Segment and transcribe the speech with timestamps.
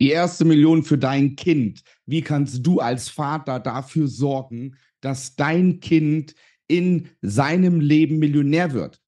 [0.00, 1.82] Die erste Million für dein Kind.
[2.06, 6.34] Wie kannst du als Vater dafür sorgen, dass dein Kind
[6.68, 8.98] in seinem Leben Millionär wird?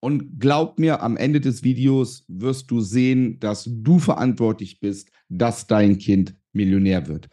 [0.00, 5.68] Und glaub mir, am Ende des Videos wirst du sehen, dass du verantwortlich bist, dass
[5.68, 7.28] dein Kind Millionär wird.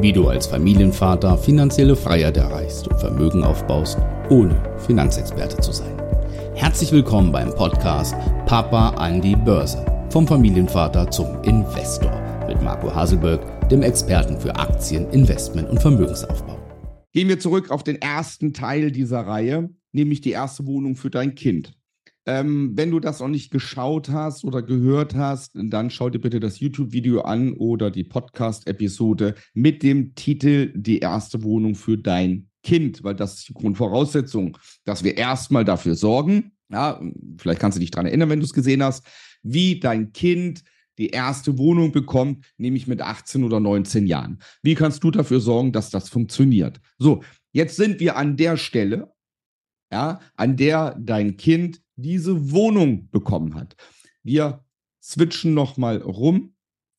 [0.00, 3.98] Wie du als Familienvater finanzielle Freiheit erreichst und Vermögen aufbaust,
[4.30, 6.00] ohne Finanzexperte zu sein.
[6.54, 8.14] Herzlich willkommen beim Podcast
[8.46, 12.12] Papa an die Börse vom Familienvater zum Investor
[12.46, 16.58] mit Marco Haselberg, dem Experten für Aktien, Investment und Vermögensaufbau.
[17.14, 21.34] Gehen wir zurück auf den ersten Teil dieser Reihe, nämlich die erste Wohnung für dein
[21.34, 21.72] Kind.
[22.26, 26.40] Ähm, wenn du das noch nicht geschaut hast oder gehört hast, dann schau dir bitte
[26.40, 33.02] das YouTube-Video an oder die Podcast-Episode mit dem Titel Die erste Wohnung für dein Kind,
[33.02, 37.00] weil das ist die Grundvoraussetzung, dass wir erstmal dafür sorgen, ja,
[37.38, 39.06] vielleicht kannst du dich daran erinnern, wenn du es gesehen hast,
[39.42, 40.64] wie dein Kind
[40.98, 44.38] die erste Wohnung bekommt, nämlich mit 18 oder 19 Jahren.
[44.62, 46.80] Wie kannst du dafür sorgen, dass das funktioniert?
[46.98, 49.12] So, jetzt sind wir an der Stelle,
[49.90, 53.76] ja, an der dein Kind diese Wohnung bekommen hat.
[54.22, 54.64] Wir
[55.02, 56.54] switchen nochmal rum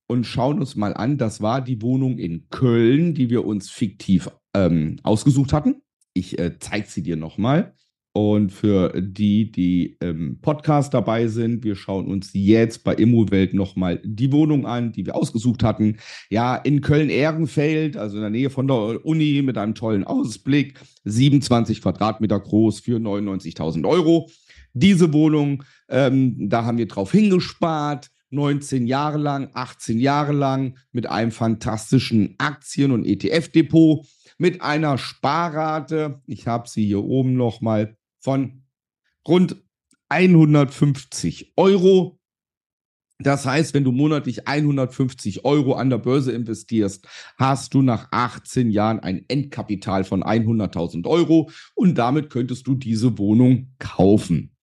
[0.07, 1.17] und schauen uns mal an.
[1.17, 5.81] Das war die Wohnung in Köln, die wir uns fiktiv ähm, ausgesucht hatten.
[6.13, 7.75] Ich äh, zeige sie dir nochmal.
[8.15, 13.99] Und für die, die im Podcast dabei sind, wir schauen uns jetzt bei Immowelt nochmal
[14.03, 15.97] die Wohnung an, die wir ausgesucht hatten.
[16.29, 21.81] Ja, in Köln-Ehrenfeld, also in der Nähe von der Uni mit einem tollen Ausblick, 27
[21.81, 24.29] Quadratmeter groß für 99.000 Euro.
[24.73, 28.09] Diese Wohnung, ähm, da haben wir drauf hingespart.
[28.29, 34.07] 19 Jahre lang, 18 Jahre lang mit einem fantastischen Aktien- und ETF-Depot,
[34.39, 38.63] mit einer Sparrate, ich habe sie hier oben nochmal, von
[39.27, 39.57] rund
[40.09, 42.19] 150 Euro.
[43.19, 47.07] Das heißt, wenn du monatlich 150 Euro an der Börse investierst,
[47.37, 53.17] hast du nach 18 Jahren ein Endkapital von 100.000 Euro und damit könntest du diese
[53.17, 54.55] Wohnung kaufen.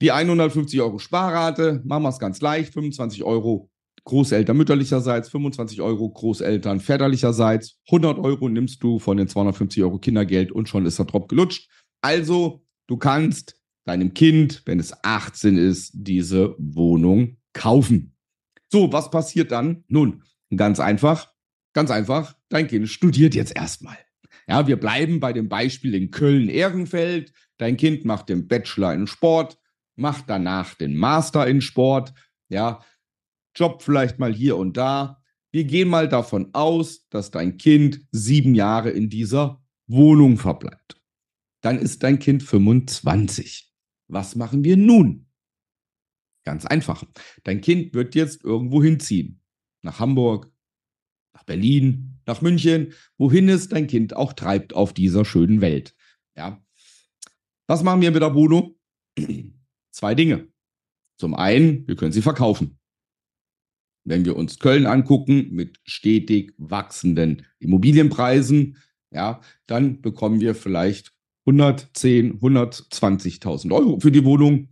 [0.00, 3.70] Die 150 Euro Sparrate, machen wir es ganz leicht, 25 Euro
[4.04, 10.52] Großeltern mütterlicherseits, 25 Euro Großeltern väterlicherseits, 100 Euro nimmst du von den 250 Euro Kindergeld
[10.52, 11.68] und schon ist der Drop gelutscht.
[12.00, 18.14] Also, du kannst deinem Kind, wenn es 18 ist, diese Wohnung kaufen.
[18.70, 19.84] So, was passiert dann?
[19.88, 20.22] Nun,
[20.54, 21.32] ganz einfach,
[21.72, 23.96] ganz einfach, dein Kind studiert jetzt erstmal.
[24.46, 27.32] Ja, wir bleiben bei dem Beispiel in Köln-Ehrenfeld.
[27.56, 29.58] Dein Kind macht den Bachelor in Sport,
[29.96, 32.14] macht danach den Master in Sport,
[32.48, 32.80] ja,
[33.54, 35.20] Job vielleicht mal hier und da.
[35.50, 40.77] Wir gehen mal davon aus, dass dein Kind sieben Jahre in dieser Wohnung verbleibt
[41.60, 43.72] dann ist dein Kind 25.
[44.08, 45.26] Was machen wir nun?
[46.44, 47.04] Ganz einfach.
[47.44, 49.42] Dein Kind wird jetzt irgendwo hinziehen.
[49.82, 50.50] Nach Hamburg,
[51.34, 55.94] nach Berlin, nach München, wohin es dein Kind auch treibt auf dieser schönen Welt.
[56.36, 56.64] Ja.
[57.66, 58.76] Was machen wir mit der Wohnung?
[59.90, 60.48] Zwei Dinge.
[61.18, 62.78] Zum einen, wir können sie verkaufen.
[64.04, 68.78] Wenn wir uns Köln angucken mit stetig wachsenden Immobilienpreisen,
[69.10, 71.12] ja, dann bekommen wir vielleicht
[71.48, 74.68] 110, 120.000 Euro für die Wohnung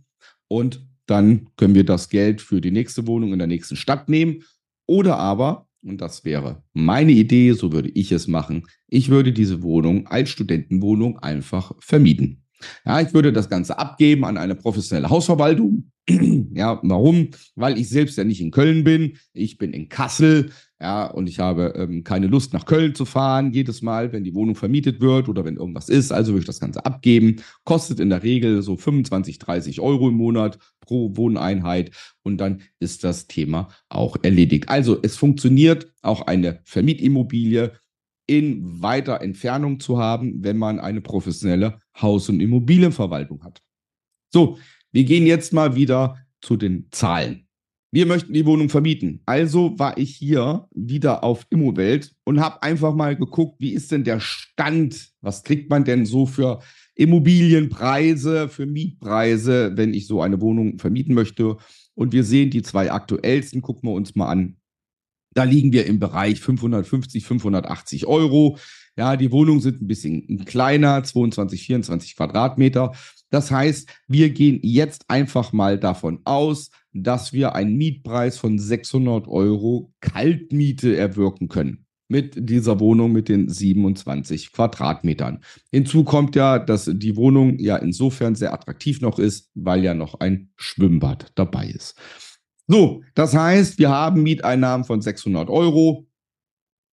[0.47, 4.43] und dann können wir das Geld für die nächste Wohnung in der nächsten Stadt nehmen.
[4.85, 9.63] Oder aber, und das wäre meine Idee, so würde ich es machen, ich würde diese
[9.63, 12.43] Wohnung als Studentenwohnung einfach vermieten.
[12.85, 15.91] Ja, ich würde das Ganze abgeben an eine professionelle Hausverwaltung.
[16.53, 17.29] ja, warum?
[17.55, 19.17] Weil ich selbst ja nicht in Köln bin.
[19.33, 20.51] Ich bin in Kassel.
[20.79, 24.35] Ja, und ich habe ähm, keine Lust, nach Köln zu fahren, jedes Mal, wenn die
[24.35, 26.11] Wohnung vermietet wird oder wenn irgendwas ist.
[26.11, 27.37] Also würde ich das Ganze abgeben.
[27.63, 31.91] Kostet in der Regel so 25, 30 Euro im Monat pro Wohneinheit.
[32.23, 34.69] Und dann ist das Thema auch erledigt.
[34.69, 37.73] Also es funktioniert auch eine Vermietimmobilie
[38.27, 43.61] in weiter Entfernung zu haben, wenn man eine professionelle Haus- und Immobilienverwaltung hat.
[44.31, 44.59] So,
[44.91, 47.47] wir gehen jetzt mal wieder zu den Zahlen.
[47.89, 49.21] Wir möchten die Wohnung vermieten.
[49.25, 54.03] Also war ich hier wieder auf Immowelt und habe einfach mal geguckt, wie ist denn
[54.03, 55.13] der Stand?
[55.21, 56.59] Was kriegt man denn so für
[56.95, 61.55] Immobilienpreise, für Mietpreise, wenn ich so eine Wohnung vermieten möchte?
[61.95, 64.57] Und wir sehen die zwei aktuellsten, gucken wir uns mal an.
[65.37, 68.57] Da liegen wir im Bereich 550, 580 Euro.
[68.97, 72.93] Ja, die Wohnungen sind ein bisschen kleiner, 22, 24 Quadratmeter.
[73.29, 79.27] Das heißt, wir gehen jetzt einfach mal davon aus, dass wir einen Mietpreis von 600
[79.27, 85.41] Euro Kaltmiete erwirken können mit dieser Wohnung mit den 27 Quadratmetern.
[85.71, 90.19] Hinzu kommt ja, dass die Wohnung ja insofern sehr attraktiv noch ist, weil ja noch
[90.19, 91.95] ein Schwimmbad dabei ist.
[92.67, 96.05] So, das heißt, wir haben Mieteinnahmen von 600 Euro.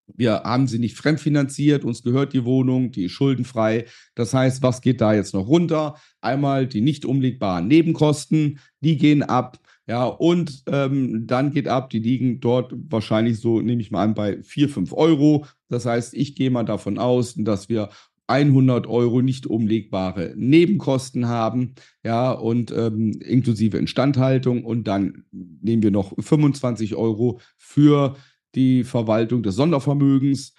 [0.07, 3.87] Wir haben sie nicht fremdfinanziert, uns gehört die Wohnung, die ist schuldenfrei.
[4.15, 5.97] Das heißt, was geht da jetzt noch runter?
[6.21, 9.59] Einmal die nicht umlegbaren Nebenkosten, die gehen ab.
[9.87, 14.15] Ja, und ähm, dann geht ab, die liegen dort wahrscheinlich so, nehme ich mal an,
[14.15, 15.47] bei 4, 5 Euro.
[15.69, 17.91] Das heißt, ich gehe mal davon aus, dass wir
[18.27, 24.65] 100 Euro nicht umlegbare Nebenkosten haben, ja, und ähm, inklusive Instandhaltung.
[24.65, 28.17] Und dann nehmen wir noch 25 Euro für
[28.55, 30.55] die Verwaltung des Sondervermögens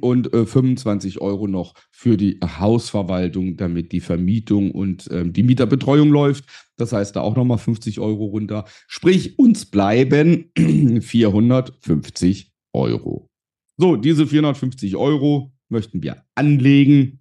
[0.00, 6.10] und äh, 25 Euro noch für die Hausverwaltung, damit die Vermietung und ähm, die Mieterbetreuung
[6.10, 6.44] läuft.
[6.76, 8.64] Das heißt, da auch nochmal 50 Euro runter.
[8.86, 13.28] Sprich, uns bleiben 450 Euro.
[13.76, 17.20] So, diese 450 Euro möchten wir anlegen.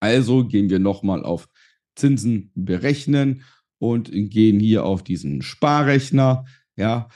[0.00, 1.48] Also gehen wir nochmal auf
[1.94, 3.42] Zinsen berechnen
[3.78, 6.44] und gehen hier auf diesen Sparrechner.
[6.76, 7.08] Ja,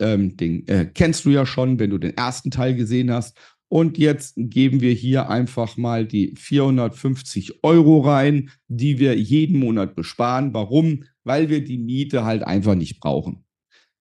[0.00, 3.36] ähm, den äh, kennst du ja schon, wenn du den ersten Teil gesehen hast.
[3.68, 9.94] Und jetzt geben wir hier einfach mal die 450 Euro rein, die wir jeden Monat
[9.94, 10.52] besparen.
[10.52, 11.04] Warum?
[11.24, 13.46] Weil wir die Miete halt einfach nicht brauchen.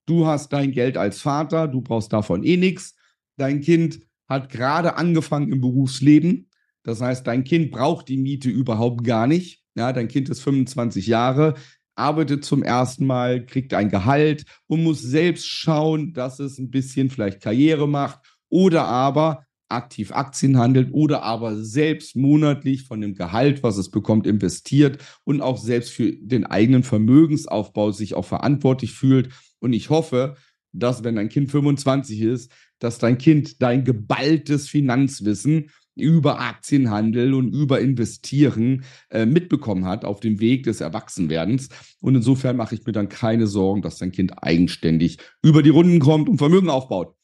[0.05, 2.97] Du hast dein Geld als Vater, du brauchst davon eh nichts.
[3.38, 4.01] Dein Kind
[4.31, 6.50] hat gerade angefangen im Berufsleben.
[6.83, 9.62] Das heißt, dein Kind braucht die Miete überhaupt gar nicht.
[9.75, 11.56] Ja, dein Kind ist 25 Jahre
[11.95, 17.10] arbeitet zum ersten Mal, kriegt ein Gehalt und muss selbst schauen, dass es ein bisschen
[17.10, 18.19] vielleicht Karriere macht
[18.50, 24.27] oder aber aktiv Aktien handelt oder aber selbst monatlich von dem Gehalt, was es bekommt,
[24.27, 29.30] investiert und auch selbst für den eigenen Vermögensaufbau sich auch verantwortlich fühlt.
[29.60, 30.36] Und ich hoffe,
[30.74, 32.51] dass wenn dein Kind 25 ist,
[32.81, 40.19] dass dein Kind dein geballtes Finanzwissen über Aktienhandel und über Investieren äh, mitbekommen hat auf
[40.19, 41.69] dem Weg des Erwachsenwerdens.
[42.00, 46.00] Und insofern mache ich mir dann keine Sorgen, dass dein Kind eigenständig über die Runden
[46.00, 47.16] kommt und Vermögen aufbaut.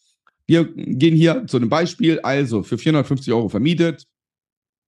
[0.46, 4.06] Wir gehen hier zu einem Beispiel, also für 450 Euro vermietet.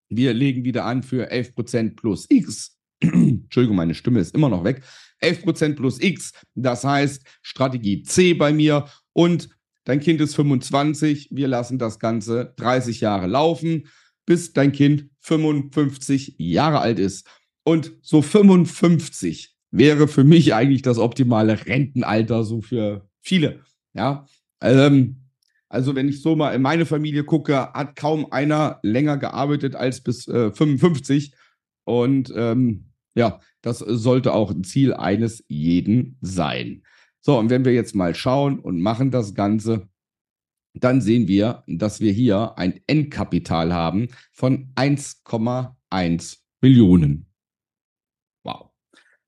[0.10, 2.78] Wir legen wieder an für 11% plus X.
[3.02, 4.84] Entschuldigung, meine Stimme ist immer noch weg.
[5.22, 9.50] 11% plus X, das heißt Strategie C bei mir und
[9.90, 13.88] Dein Kind ist 25, wir lassen das Ganze 30 Jahre laufen,
[14.28, 17.28] bis dein Kind 55 Jahre alt ist.
[17.64, 23.62] Und so 55 wäre für mich eigentlich das optimale Rentenalter, so für viele.
[23.96, 24.28] Ja,
[24.62, 25.24] ähm,
[25.70, 30.02] also wenn ich so mal in meine Familie gucke, hat kaum einer länger gearbeitet als
[30.02, 31.34] bis äh, 55.
[31.86, 36.84] Und ähm, ja, das sollte auch ein Ziel eines jeden sein.
[37.30, 39.88] So, und wenn wir jetzt mal schauen und machen das Ganze,
[40.74, 47.28] dann sehen wir, dass wir hier ein Endkapital haben von 1,1 Millionen.
[48.44, 48.72] Wow.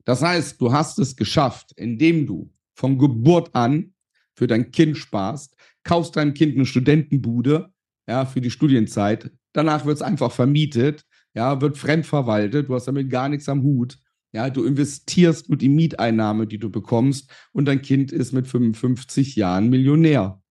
[0.03, 3.94] Das heißt, du hast es geschafft, indem du von Geburt an
[4.33, 7.71] für dein Kind sparst, kaufst deinem Kind eine Studentenbude,
[8.07, 9.30] ja, für die Studienzeit.
[9.53, 11.06] Danach wird es einfach vermietet,
[11.36, 14.00] ja, wird fremdverwaltet, du hast damit gar nichts am Hut.
[14.33, 19.36] Ja, du investierst nur die Mieteinnahme, die du bekommst, und dein Kind ist mit 55
[19.36, 20.42] Jahren Millionär.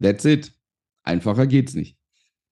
[0.00, 0.54] That's it.
[1.02, 1.98] Einfacher geht's nicht.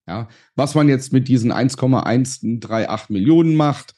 [0.06, 3.94] Ja, was man jetzt mit diesen 1,138 Millionen macht,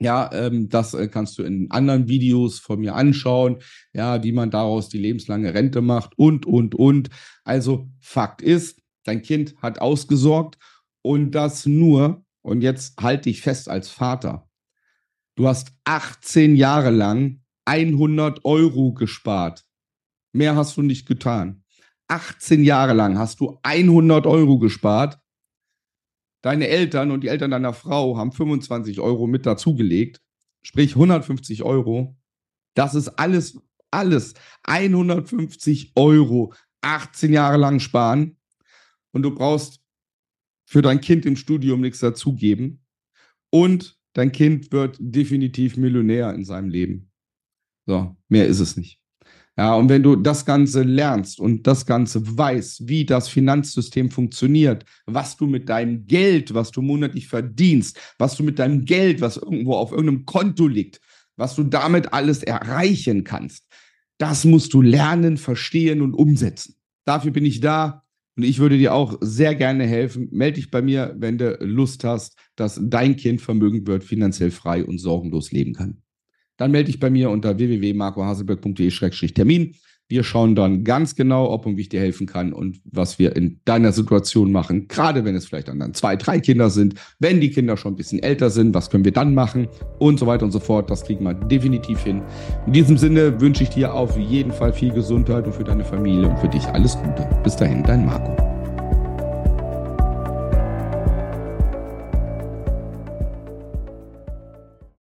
[0.00, 3.58] ja, ähm, das äh, kannst du in anderen Videos von mir anschauen,
[3.92, 7.10] ja, wie man daraus die lebenslange Rente macht und, und, und.
[7.44, 10.58] Also Fakt ist, dein Kind hat ausgesorgt
[11.02, 14.48] und das nur, und jetzt halte ich fest als Vater,
[15.36, 19.64] Du hast 18 Jahre lang 100 Euro gespart.
[20.32, 21.64] Mehr hast du nicht getan.
[22.08, 25.18] 18 Jahre lang hast du 100 Euro gespart.
[26.42, 30.22] Deine Eltern und die Eltern deiner Frau haben 25 Euro mit dazugelegt,
[30.62, 32.16] sprich 150 Euro.
[32.74, 33.58] Das ist alles,
[33.90, 38.36] alles 150 Euro, 18 Jahre lang sparen.
[39.12, 39.80] Und du brauchst
[40.66, 42.84] für dein Kind im Studium nichts dazugeben.
[43.50, 47.10] Und dein Kind wird definitiv Millionär in seinem Leben.
[47.86, 49.00] So, mehr ist es nicht.
[49.56, 54.84] Ja, und wenn du das Ganze lernst und das Ganze weißt, wie das Finanzsystem funktioniert,
[55.06, 59.36] was du mit deinem Geld, was du monatlich verdienst, was du mit deinem Geld, was
[59.36, 61.00] irgendwo auf irgendeinem Konto liegt,
[61.36, 63.64] was du damit alles erreichen kannst,
[64.18, 66.76] das musst du lernen, verstehen und umsetzen.
[67.04, 68.03] Dafür bin ich da.
[68.36, 70.28] Und ich würde dir auch sehr gerne helfen.
[70.32, 74.84] Melde dich bei mir, wenn du Lust hast, dass dein Kind vermögend wird, finanziell frei
[74.84, 76.02] und sorgenlos leben kann.
[76.56, 79.74] Dann melde dich bei mir unter www.marcohaselberg.de-termin.
[80.14, 83.34] Wir schauen dann ganz genau, ob und wie ich dir helfen kann und was wir
[83.34, 84.86] in deiner Situation machen.
[84.86, 86.94] Gerade wenn es vielleicht dann zwei, drei Kinder sind.
[87.18, 89.66] Wenn die Kinder schon ein bisschen älter sind, was können wir dann machen?
[89.98, 90.88] Und so weiter und so fort.
[90.88, 92.22] Das kriegen wir definitiv hin.
[92.64, 96.28] In diesem Sinne wünsche ich dir auf jeden Fall viel Gesundheit und für deine Familie
[96.28, 97.28] und für dich alles Gute.
[97.42, 98.53] Bis dahin, dein Marco.